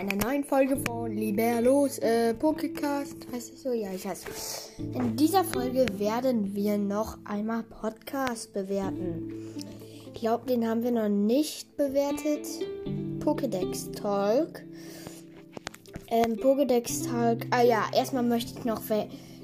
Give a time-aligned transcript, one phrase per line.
[0.00, 3.16] einer neuen Folge von Liberlos äh, Pokecast.
[3.30, 3.70] Heißt es so?
[3.72, 4.28] Ja, ich heiße.
[4.94, 9.30] In dieser Folge werden wir noch einmal Podcast bewerten.
[10.14, 12.46] Ich glaube, den haben wir noch nicht bewertet.
[13.22, 14.62] Pokédex Talk.
[16.08, 17.40] Ähm, Pokédex Talk.
[17.50, 18.80] Ah ja, erstmal möchte ich noch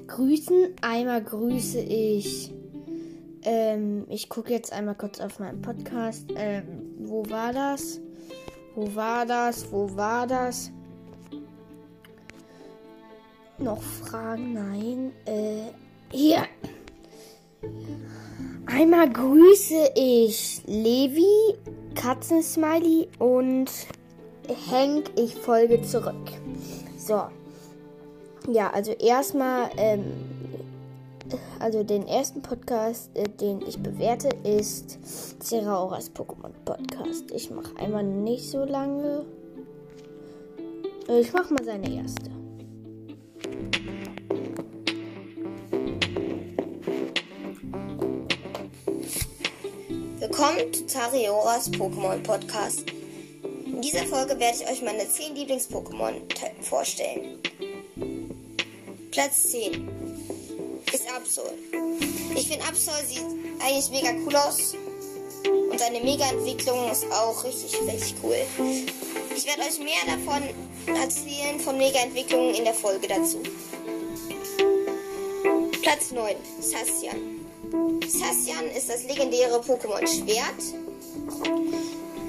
[0.07, 0.69] grüßen.
[0.81, 2.51] Einmal grüße ich.
[3.43, 6.25] Ähm, ich gucke jetzt einmal kurz auf meinen Podcast.
[6.35, 8.01] Ähm, wo war das?
[8.77, 9.71] Wo war das?
[9.71, 10.71] Wo war das?
[13.57, 14.53] Noch Fragen?
[14.53, 15.13] Nein.
[15.25, 15.71] Äh,
[16.11, 16.43] hier.
[18.67, 21.57] Einmal grüße ich Levi,
[21.95, 23.71] Katzensmiley und
[24.69, 25.09] Henk.
[25.15, 26.29] Ich folge zurück.
[26.99, 27.23] So.
[28.47, 30.03] Ja, also erstmal ähm,
[31.59, 34.97] also den ersten Podcast, äh, den ich bewerte, ist
[35.43, 37.31] Zerauras Pokémon Podcast.
[37.31, 39.25] Ich mache einmal nicht so lange.
[41.07, 42.31] Äh, ich mache mal seine erste.
[50.19, 52.83] Willkommen zu Zarioras Pokémon Podcast.
[53.65, 56.21] In dieser Folge werde ich euch meine 10 Lieblings-Pokémon
[56.61, 57.39] vorstellen.
[59.11, 59.96] Platz 10
[60.93, 61.53] ist Absol.
[62.35, 63.25] Ich finde Absol sieht
[63.59, 64.75] eigentlich mega cool aus.
[65.69, 68.37] Und seine Mega-Entwicklung ist auch richtig, richtig cool.
[69.35, 70.43] Ich werde euch mehr davon
[70.95, 73.41] erzählen, von Mega-Entwicklungen in der Folge dazu.
[75.81, 77.45] Platz 9, Sassian.
[78.07, 80.61] Sassian ist das legendäre Pokémon Schwert.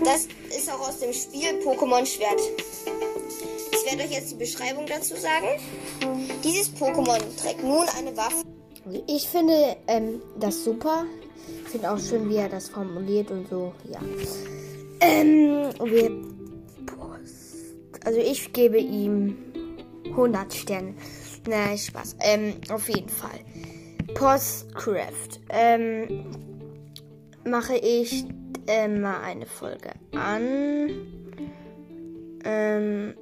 [0.05, 2.41] Das ist auch aus dem Spiel Pokémon Schwert.
[3.89, 5.47] Ich werde euch jetzt die Beschreibung dazu sagen.
[6.45, 8.45] Dieses Pokémon trägt nun eine Waffe.
[9.07, 11.07] Ich finde ähm, das super.
[11.65, 13.73] Ich finde auch schön, wie er das formuliert und so.
[13.91, 14.01] Ja.
[15.01, 16.11] Ähm, wir,
[18.05, 19.39] also ich gebe ihm
[20.05, 20.95] 100 Sterne.
[21.49, 22.17] Nein, Spaß.
[22.21, 23.41] Ähm, auf jeden Fall.
[24.13, 25.41] Postcraft.
[25.49, 26.27] Ähm,
[27.47, 28.27] mache ich
[28.67, 30.91] ähm, mal eine Folge an.
[32.45, 33.15] Ähm,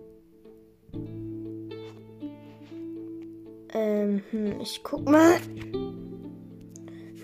[3.76, 5.38] Ähm, hm, ich guck mal.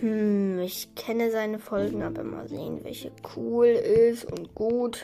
[0.01, 5.03] Hm, ich kenne seine Folgen, aber mal sehen, welche cool ist und gut.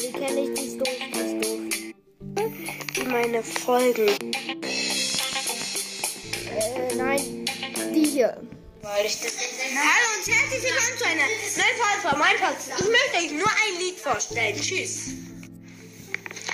[0.00, 1.60] die kenne ich, die ist doof, die ist doof.
[3.08, 4.08] Meine Folgen.
[6.50, 7.20] Äh, nein.
[7.94, 8.36] Die hier.
[8.82, 12.72] Weil ich das Hallo und herzlich willkommen zu einer neuen Folge von meinem Podcast.
[12.78, 14.60] Ich möchte euch nur ein Lied vorstellen.
[14.60, 15.12] Tschüss.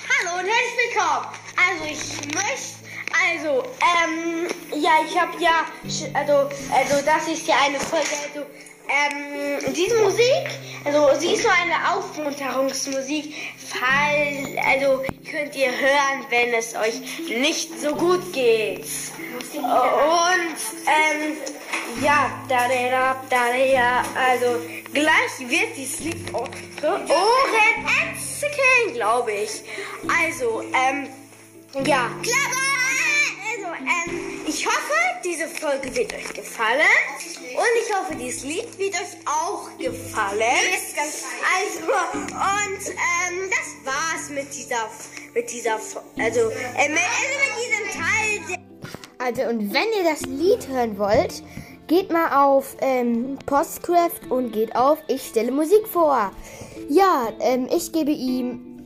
[0.08, 1.26] Hallo und herzlich willkommen.
[1.56, 2.78] Also ich möchte,
[3.26, 4.46] also, ähm,
[4.80, 5.66] ja, ich habe ja,
[6.14, 8.46] also, also das ist ja eine Folge, also,
[8.88, 10.46] ähm, diese Musik,
[10.84, 13.34] also sie ist so eine Aufmunterungsmusik,
[13.66, 18.86] fall, also könnt ihr hören, wenn es euch nicht so gut geht.
[19.54, 20.56] Und,
[20.86, 21.36] ähm,
[22.02, 24.60] ja, da, da, da, da, also
[24.92, 26.48] gleich wird dieses Lied eure
[26.84, 29.62] Ohren entzücken, glaube ich.
[30.08, 31.08] Also, ähm,
[31.84, 32.10] ja.
[32.22, 32.68] Klapper!
[33.50, 34.94] Also, ähm, ich hoffe,
[35.24, 36.80] diese Folge wird euch gefallen.
[37.54, 40.40] Und ich hoffe, dieses Lied wird euch auch gefallen.
[41.56, 44.88] Also, und, ähm, das war's mit dieser,
[45.34, 48.58] mit dieser, also, äh, mit, also mit diesem Teil.
[49.18, 51.42] Also, und wenn ihr das Lied hören wollt,
[51.88, 56.32] Geht mal auf ähm, Postcraft und geht auf Ich stelle Musik vor.
[56.90, 58.82] Ja, ähm, ich gebe ihm,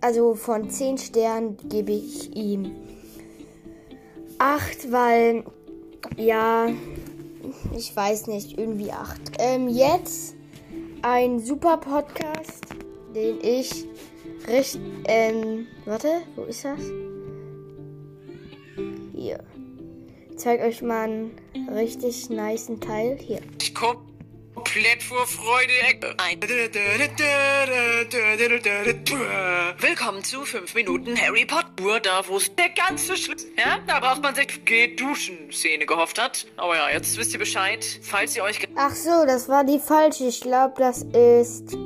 [0.00, 2.76] also von 10 Sternen gebe ich ihm
[4.38, 5.44] 8, weil,
[6.16, 6.68] ja,
[7.76, 9.20] ich weiß nicht, irgendwie 8.
[9.40, 10.36] Ähm, jetzt
[11.02, 12.66] ein super Podcast,
[13.16, 13.84] den ich
[14.46, 16.78] richtig, ähm, warte, wo ist das?
[19.12, 19.40] Hier
[20.42, 21.38] zeige euch mal einen
[21.72, 23.16] richtig niceen Teil.
[23.20, 23.40] Hier.
[23.60, 25.72] Ich komplett vor Freude
[26.18, 26.40] ein.
[29.78, 32.00] Willkommen zu 5 Minuten Harry Potter.
[32.00, 36.20] Da, wo es der ganze Schritt, ja, da braucht man sich geht duschen Szene gehofft
[36.20, 36.46] hat.
[36.56, 37.84] Aber ja, jetzt wisst ihr Bescheid.
[38.02, 40.24] Falls ihr euch Ach so, das war die falsche.
[40.24, 41.76] Ich glaube, das ist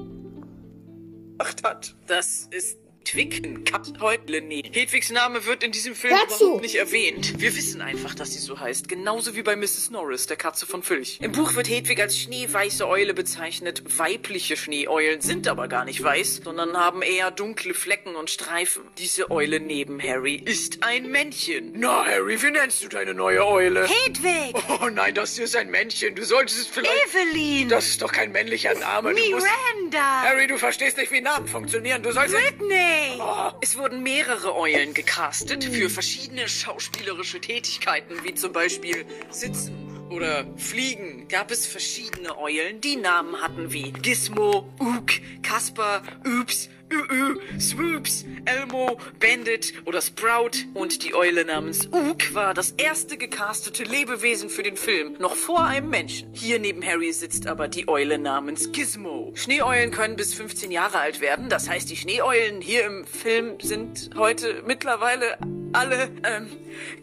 [1.62, 1.94] hat.
[2.06, 4.62] Das ist Hedwig Kathäutlene.
[4.72, 7.40] Hedwigs Name wird in diesem Film Hör überhaupt nicht erwähnt.
[7.40, 8.88] Wir wissen einfach, dass sie so heißt.
[8.88, 9.90] Genauso wie bei Mrs.
[9.90, 11.20] Norris, der Katze von Filch.
[11.22, 13.84] Im Buch wird Hedwig als schneeweiße Eule bezeichnet.
[13.96, 18.82] Weibliche Schneeeulen sind aber gar nicht weiß, sondern haben eher dunkle Flecken und Streifen.
[18.98, 21.74] Diese Eule neben Harry ist ein Männchen.
[21.76, 23.86] Na, Harry, wie nennst du deine neue Eule?
[23.86, 24.56] Hedwig!
[24.80, 26.16] Oh nein, das hier ist ein Männchen.
[26.16, 26.92] Du solltest es vielleicht...
[27.14, 27.68] Evelyn!
[27.68, 29.14] Das ist doch kein männlicher Name.
[29.14, 29.46] Du musst...
[29.46, 30.22] Miranda!
[30.22, 32.02] Harry, du verstehst nicht, wie Namen funktionieren.
[32.02, 32.34] Du sollst...
[32.34, 32.95] Britney!
[33.18, 33.50] Oh.
[33.60, 41.28] Es wurden mehrere Eulen gecastet für verschiedene schauspielerische Tätigkeiten, wie zum Beispiel Sitzen oder Fliegen.
[41.28, 45.10] Gab es verschiedene Eulen, die Namen hatten wie Gizmo, Ook,
[45.42, 50.66] Kasper, Oops, Ü, Swoops, Elmo, Bandit oder Sprout.
[50.74, 55.64] Und die Eule namens Ook war das erste gecastete Lebewesen für den Film, noch vor
[55.64, 56.32] einem Menschen.
[56.32, 59.32] Hier neben Harry sitzt aber die Eule namens Gizmo.
[59.34, 61.48] Schneeeulen können bis 15 Jahre alt werden.
[61.48, 65.38] Das heißt, die Schneeeulen hier im Film sind heute mittlerweile
[65.72, 66.48] alle ähm,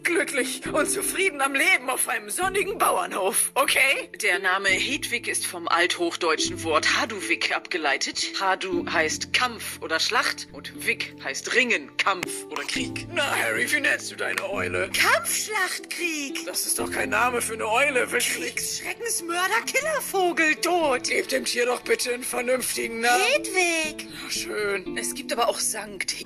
[0.02, 4.10] glücklich und zufrieden am Leben auf einem sonnigen Bauernhof, okay?
[4.22, 8.32] Der Name Hedwig ist vom althochdeutschen Wort Haduvik abgeleitet.
[8.40, 13.06] Hadu heißt Kampf oder Schlacht und Wik heißt Ringen, Kampf oder Krieg.
[13.12, 14.90] Na, Harry, wie nennst du deine Eule?
[14.92, 16.44] Kampfschlachtkrieg!
[16.46, 18.82] Das ist doch kein Name für eine Eule, wirklich.
[18.82, 21.04] Schreckensmörder, Killervogel, tot!
[21.04, 23.22] Gebt dem Tier doch bitte einen vernünftigen Namen.
[23.34, 24.08] Hedwig!
[24.22, 24.96] Na, Schön.
[24.96, 26.24] Es gibt aber auch Sankt.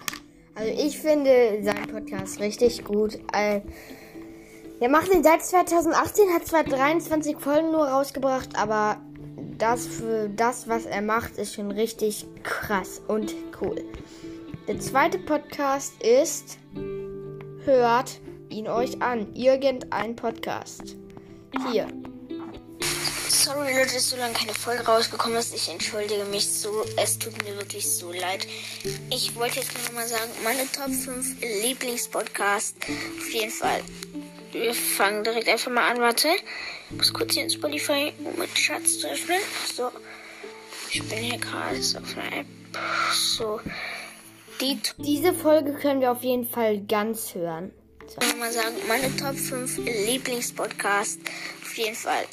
[0.58, 3.16] Also ich finde seinen Podcast richtig gut.
[3.32, 3.60] Äh,
[4.80, 8.96] Der macht den seit 2018, hat zwar 23 Folgen nur rausgebracht, aber
[9.56, 9.88] das
[10.34, 13.84] das, was er macht, ist schon richtig krass und cool.
[14.66, 16.58] Der zweite Podcast ist
[17.64, 19.34] Hört ihn euch an.
[19.34, 20.96] Irgendein Podcast.
[21.70, 21.86] Hier.
[23.38, 25.54] Sorry Leute, dass so lange keine Folge rausgekommen ist.
[25.54, 26.84] Ich entschuldige mich so.
[26.96, 28.44] Es tut mir wirklich so leid.
[29.10, 32.74] Ich wollte jetzt nur noch mal sagen, meine Top 5 Lieblingspodcasts.
[32.88, 33.80] Auf jeden Fall.
[34.50, 36.00] Wir fangen direkt einfach mal an.
[36.00, 36.26] Warte.
[36.90, 39.38] Ich muss kurz hier in Spotify, um meinen Schatz zu öffnen.
[39.72, 39.92] So.
[40.90, 42.46] Ich bin hier gerade auf einer App.
[43.14, 43.60] So.
[44.60, 47.70] Die Diese Folge können wir auf jeden Fall ganz hören.
[48.08, 48.20] So.
[48.20, 51.20] ich mal sagen, meine Top 5 Lieblingspodcasts.
[51.62, 52.24] Auf jeden Fall.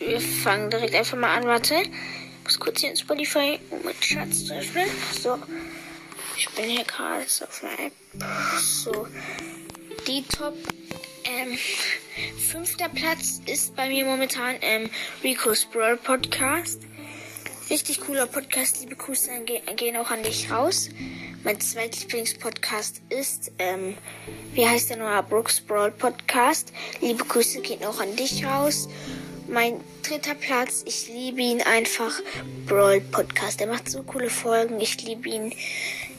[0.00, 1.44] Wir fangen direkt einfach mal an.
[1.44, 1.74] Warte.
[1.74, 4.88] Ich muss kurz hier in Spotify, meinen Schatz öffnen.
[5.20, 5.38] So.
[6.38, 7.92] Ich bin hier gerade auf einer App.
[8.58, 9.06] So.
[10.06, 10.56] Die Top.
[11.24, 11.58] Ähm,
[12.50, 14.88] fünfter Platz ist bei mir momentan ähm,
[15.22, 16.80] Rico's Brawl Podcast.
[17.68, 18.80] Richtig cooler Podcast.
[18.80, 19.30] Liebe Grüße
[19.76, 20.88] gehen auch an dich raus.
[21.44, 23.96] Mein zweitlieblingspodcast ist, ähm,
[24.54, 25.22] wie heißt der nochmal?
[25.22, 26.72] Brooks Brawl Podcast.
[27.00, 28.88] Liebe Grüße gehen auch an dich raus.
[29.52, 32.20] Mein dritter Platz, ich liebe ihn einfach.
[32.66, 33.58] Brawl Podcast.
[33.58, 34.80] Der macht so coole Folgen.
[34.80, 35.52] Ich liebe ihn.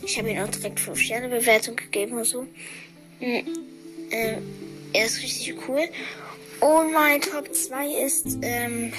[0.06, 2.42] Ich habe ihm auch direkt 5 Sterne Bewertung gegeben und so.
[3.22, 3.40] Mm,
[4.12, 4.44] ähm,
[4.92, 5.80] er ist richtig cool.
[6.60, 8.92] Und mein Top 2 ist ähm,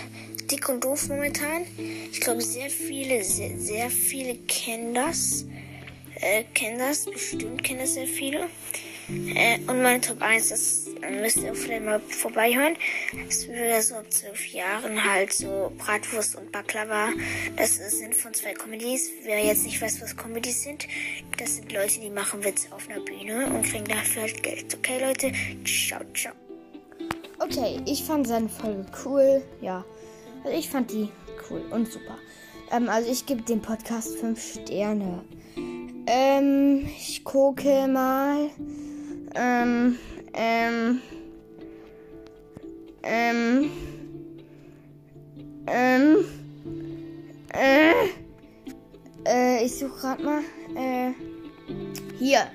[0.51, 1.67] Dick und Doof momentan.
[2.11, 5.45] Ich glaube, sehr viele, sehr, sehr viele kennen das.
[6.15, 7.05] Äh, kennen das.
[7.05, 8.49] Bestimmt kennen das sehr viele.
[9.35, 12.77] Äh, und mein Top 1, das äh, müsst ihr vielleicht mal vorbeihören.
[13.27, 17.09] Das wäre so ab 12 Jahren halt so Bratwurst und Baklava.
[17.57, 19.11] Das sind von zwei Comedies.
[19.25, 20.87] Wer jetzt nicht weiß, was Comedies sind,
[21.39, 24.75] das sind Leute, die machen Witze auf einer Bühne und kriegen dafür halt Geld.
[24.75, 25.33] Okay, Leute?
[25.65, 26.35] Ciao, ciao.
[27.39, 29.43] Okay, ich fand seine Folge cool.
[29.61, 29.85] Ja.
[30.45, 31.09] Also ich fand die
[31.51, 32.17] cool und super.
[32.71, 35.25] Ähm, also ich gebe dem Podcast 5 Sterne.
[36.07, 38.51] Ähm, ich gucke mal.
[39.35, 39.99] Ähm,
[40.35, 41.01] ähm,
[43.03, 43.71] ähm,
[45.67, 46.17] ähm,
[47.55, 47.93] äh,
[49.27, 50.41] äh, ich suche gerade mal.
[50.75, 51.13] Äh,
[52.19, 52.47] hier.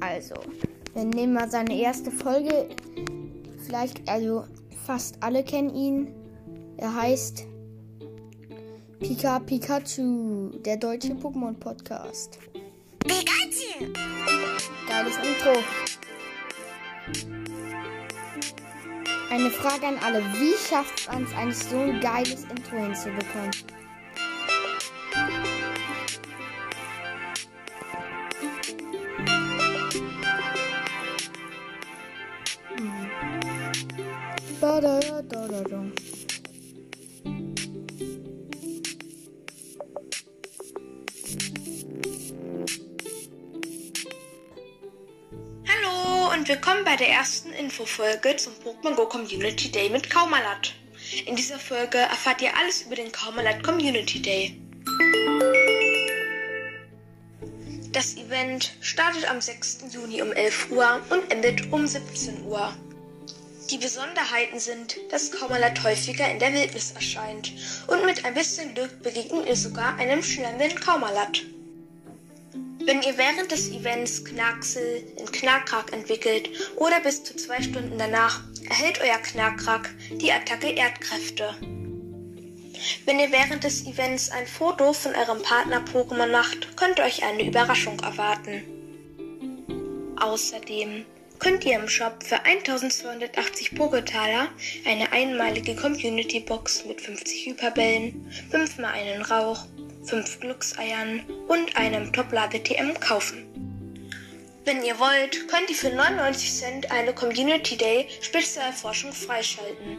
[0.00, 0.34] Also,
[0.94, 2.68] wir nehmen mal seine erste Folge.
[3.64, 4.44] Vielleicht, also
[4.84, 6.08] fast alle kennen ihn.
[6.76, 7.46] Er heißt
[9.02, 12.38] Pika Pikachu, der deutsche Pokémon Podcast.
[13.00, 13.92] Pikachu!
[14.88, 15.58] Geiles Intro.
[19.28, 20.20] Eine Frage an alle.
[20.38, 23.50] Wie schafft man es so ein geiles Intro hinzubekommen?
[46.32, 50.72] Und willkommen bei der ersten Infofolge zum Pokémon Go Community Day mit Kaumalat.
[51.26, 54.56] In dieser Folge erfahrt ihr alles über den Kaumalat Community Day.
[57.92, 59.84] Das Event startet am 6.
[59.92, 62.72] Juni um 11 Uhr und endet um 17 Uhr.
[63.70, 67.52] Die Besonderheiten sind, dass Kaumalat häufiger in der Wildnis erscheint
[67.88, 71.42] und mit ein bisschen Glück begegnet ihr sogar einem schlemmenden Kaumalat.
[72.84, 78.40] Wenn ihr während des Events Knacksel in Knackrack entwickelt oder bis zu zwei Stunden danach,
[78.68, 81.54] erhält euer Knackrack die Attacke Erdkräfte.
[83.04, 87.46] Wenn ihr während des Events ein Foto von eurem Partner-Pokémon macht, könnt ihr euch eine
[87.46, 88.64] Überraschung erwarten.
[90.20, 91.04] Außerdem
[91.38, 94.48] könnt ihr im Shop für 1280 Poketaler
[94.84, 99.66] eine einmalige Community-Box mit 50 Hyperbällen, 5 mal einen Rauch,
[100.04, 103.46] 5 Glückseiern und einem Top-Lade-TM kaufen.
[104.64, 109.98] Wenn ihr wollt, könnt ihr für 99 Cent eine Community Day Spezialforschung freischalten.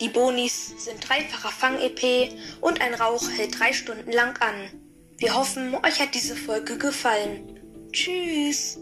[0.00, 4.70] Die Bonis sind dreifacher Fang-EP und ein Rauch hält drei Stunden lang an.
[5.18, 7.60] Wir hoffen, euch hat diese Folge gefallen.
[7.92, 8.78] Tschüss!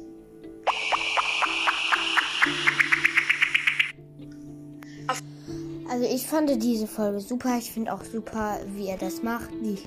[6.03, 7.59] Also ich fand diese Folge super.
[7.59, 9.79] Ich finde auch super, wie er das macht, die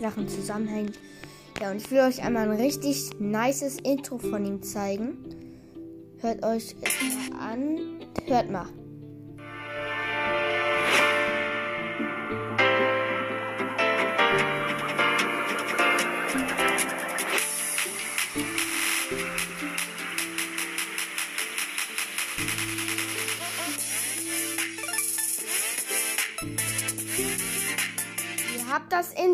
[0.00, 0.90] Sachen zusammenhängen.
[1.60, 5.18] Ja, und ich will euch einmal ein richtig nices Intro von ihm zeigen.
[6.18, 7.78] Hört euch es mal an.
[8.26, 8.66] Hört mal.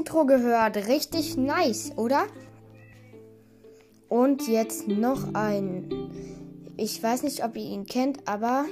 [0.06, 0.76] Intro gehört.
[0.86, 2.28] Richtig nice, oder?
[4.08, 5.90] Und jetzt noch ein.
[6.76, 8.66] Ich weiß nicht, ob ihr ihn kennt, aber.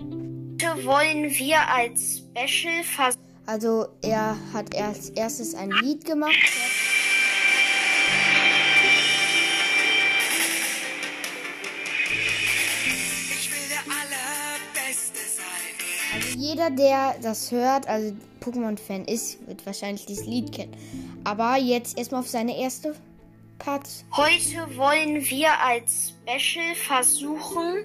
[0.00, 3.22] Heute wollen wir als Special versuchen.
[3.44, 6.32] Also, er hat als erstes ein Lied gemacht.
[13.30, 16.14] Ich will der Allerbeste sein.
[16.14, 18.14] Also, jeder, der das hört, also
[18.48, 20.76] Pokémon-Fan ist, wird wahrscheinlich dieses Lied kennen.
[21.24, 22.94] Aber jetzt erstmal auf seine erste
[23.58, 23.88] Part.
[24.16, 27.84] Heute wollen wir als Special versuchen,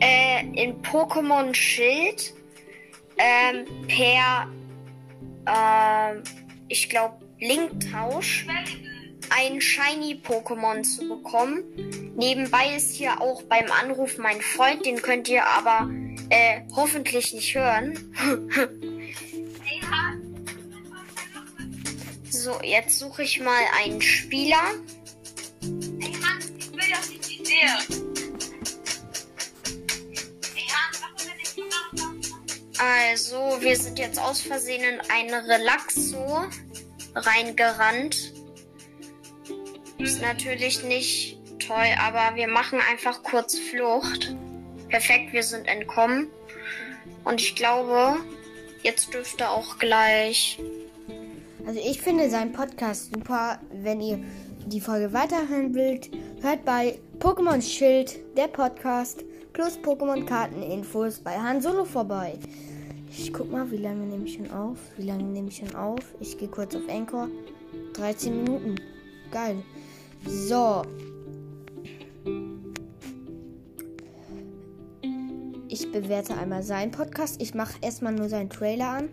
[0.00, 2.34] äh, in Pokémon Schild
[3.18, 4.48] ähm, per,
[5.46, 6.22] ähm,
[6.68, 8.46] ich glaube, Linktausch
[9.30, 11.62] ein Shiny Pokémon zu bekommen.
[12.16, 15.88] Nebenbei ist hier auch beim Anruf mein Freund, den könnt ihr aber
[16.30, 17.94] äh, hoffentlich nicht hören.
[22.40, 24.62] so, jetzt suche ich mal einen Spieler.
[26.00, 27.76] Hey Hans, ich will das nicht die sehe.
[30.54, 33.10] Hey Hans, was ist, wenn ich gemacht habe?
[33.10, 36.46] Also, wir sind jetzt aus Versehen in einen Relaxo
[37.14, 38.32] reingerannt.
[39.98, 44.34] Ist natürlich nicht toll, aber wir machen einfach kurz Flucht.
[44.88, 46.30] Perfekt, wir sind entkommen.
[47.24, 48.16] Und ich glaube,
[48.82, 50.58] jetzt dürfte auch gleich.
[51.66, 53.58] Also ich finde seinen Podcast super.
[53.72, 54.18] Wenn ihr
[54.66, 56.10] die Folge weiterhören wollt,
[56.42, 62.38] hört bei Pokémon Schild, der Podcast, plus Pokémon Karteninfos bei Han Solo vorbei.
[63.10, 64.78] Ich guck mal, wie lange nehme ich schon auf?
[64.96, 66.14] Wie lange nehme ich schon auf?
[66.20, 67.28] Ich gehe kurz auf Anchor.
[67.94, 68.76] 13 Minuten.
[69.30, 69.56] Geil.
[70.26, 70.82] So.
[75.68, 77.40] Ich bewerte einmal seinen Podcast.
[77.42, 79.08] Ich mache erstmal nur seinen Trailer an.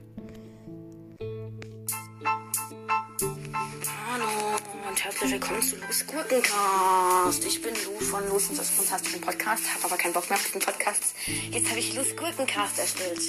[5.31, 7.45] Willkommen zu Lu's Gurkencast.
[7.45, 10.45] Ich bin Lu von Lu's und das fantastischen Podcast, habe aber keinen Bock mehr auf
[10.45, 11.15] diesen Podcast.
[11.51, 13.19] Jetzt habe ich Lu's Gurkencast erstellt.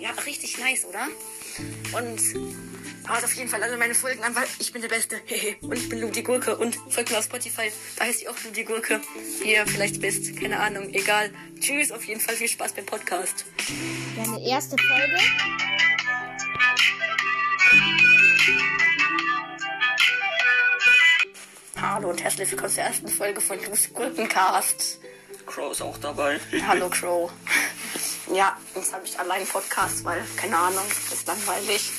[0.00, 1.06] Ja, richtig nice, oder?
[1.96, 2.20] Und
[3.06, 5.20] hört auf jeden Fall alle meine Folgen an, weil ich bin der Beste.
[5.60, 7.70] und ich bin Lu die Gurke und folgt mir auf Spotify.
[7.96, 9.00] Da heißt ich auch Lu die Gurke.
[9.40, 11.30] Wie ihr vielleicht wisst, keine Ahnung, egal.
[11.60, 13.44] Tschüss, auf jeden Fall viel Spaß beim Podcast.
[14.16, 15.18] Seine erste Folge.
[21.86, 25.00] Hallo und herzlich willkommen zur ersten Folge von Lu's Gurkencast.
[25.44, 26.40] Crow ist auch dabei.
[26.66, 27.30] Hallo Crow.
[28.34, 31.92] Ja, jetzt habe ich allein einen Podcast, weil, keine Ahnung, ist langweilig.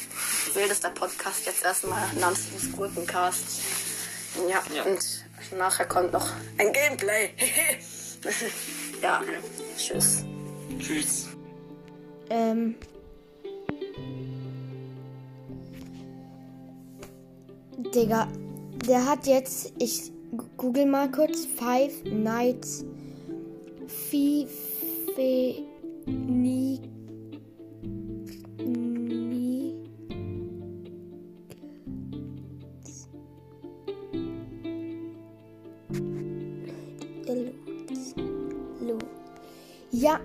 [0.55, 3.61] Wildester Podcast jetzt erstmal namens Lu's Gurkencast.
[4.49, 5.25] Ja, und
[5.55, 7.29] nachher kommt noch ein Gameplay.
[9.03, 9.21] ja,
[9.77, 10.25] tschüss.
[10.79, 11.27] Tschüss.
[12.31, 12.75] Ähm.
[17.93, 18.27] Digga,
[18.87, 20.11] der hat jetzt, ich
[20.57, 22.85] google mal kurz, Five Nights
[23.87, 24.51] Fife
[26.05, 26.79] Ni.
[28.59, 29.73] Ni.
[39.91, 40.19] Ja,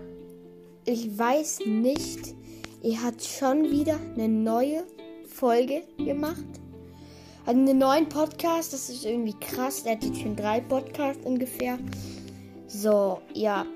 [0.84, 2.34] ich weiß nicht.
[2.82, 4.84] Er hat schon wieder eine neue
[5.26, 6.44] Folge gemacht.
[7.46, 8.72] Also einen neuen Podcast.
[8.72, 9.82] Das ist irgendwie krass.
[9.84, 11.78] Er hat jetzt schon drei Podcasts ungefähr.
[12.66, 13.66] So, ja.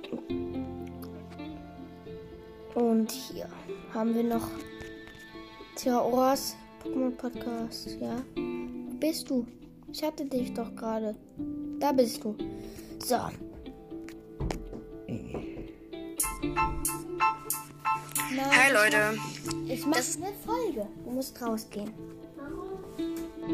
[2.74, 3.48] Und hier
[3.92, 4.48] haben wir noch
[5.76, 7.96] Theoras Pokémon Podcast.
[8.00, 8.16] Ja.
[8.36, 9.46] Wo bist du?
[9.92, 11.14] Ich hatte dich doch gerade.
[11.80, 12.36] Da bist du.
[13.04, 13.16] So.
[18.36, 19.18] Hi ich Leute.
[19.66, 20.86] Ich mache eine Folge.
[21.04, 21.92] Du musst rausgehen.
[23.44, 23.50] Ja,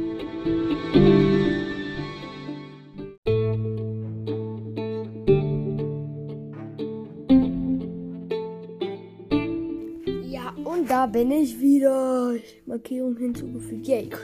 [10.64, 12.36] und da bin ich wieder.
[12.66, 13.88] Markierung hinzugefügt.
[13.88, 14.20] Yay, gut.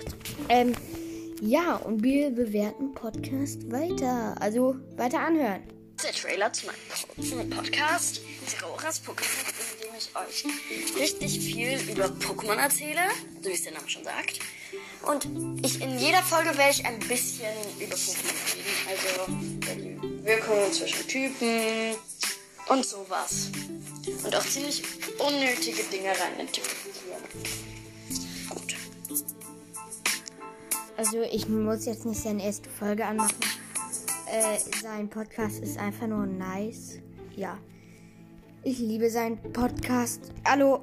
[0.48, 0.72] Ähm,
[1.40, 4.36] ja, und wir bewerten Podcast weiter.
[4.40, 5.62] Also weiter anhören.
[6.04, 10.44] Der Trailer zu meinem Podcast, Zeroras Pokémon, in dem ich euch
[11.00, 13.00] richtig viel über Pokémon erzähle,
[13.42, 14.38] so wie es der Name schon sagt.
[15.06, 15.24] Und
[15.64, 17.46] ich in jeder Folge werde ich ein bisschen
[17.78, 21.96] über Pokémon reden, also über die Wirkungen zwischen Typen
[22.68, 23.50] und sowas.
[24.24, 24.82] Und auch ziemlich
[25.18, 27.22] unnötige Dinge rein interpretieren.
[28.48, 28.76] Gut.
[30.96, 33.36] Also ich muss jetzt nicht seine erste Folge anmachen.
[34.28, 36.98] Äh, sein Podcast ist einfach nur nice.
[37.36, 37.58] Ja.
[38.64, 40.32] Ich liebe seinen Podcast.
[40.44, 40.80] Hallo.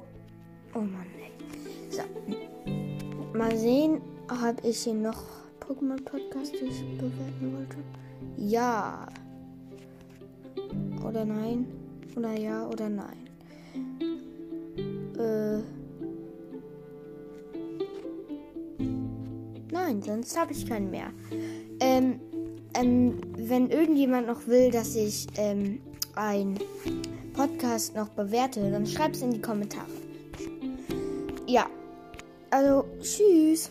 [0.74, 1.32] Oh Mann, ey.
[1.90, 2.02] So.
[3.36, 5.22] Mal sehen, ob ich hier noch
[5.60, 6.52] Pokémon-Podcasts
[6.98, 7.76] bewerten wollte.
[8.36, 9.06] Ja.
[11.06, 11.66] Oder nein.
[12.16, 13.28] Oder ja oder nein.
[15.18, 15.58] Äh.
[19.72, 21.10] Nein, sonst habe ich keinen mehr.
[21.80, 22.20] Ähm,
[22.74, 25.80] ähm, wenn irgendjemand noch will, dass ich ähm,
[26.14, 26.58] ein
[27.32, 29.86] Podcast noch bewerte, dann schreibt es in die Kommentare.
[31.46, 31.66] Ja,
[32.50, 33.70] also tschüss